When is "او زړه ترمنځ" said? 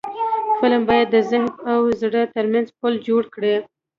1.71-2.67